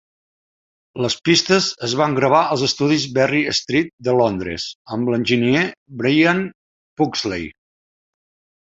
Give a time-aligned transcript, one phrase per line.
[1.05, 5.69] Les pistes es van gravar als estudis Berry Street de Londres amb l'enginyer
[6.03, 6.45] Brian
[7.03, 7.49] Pugsley.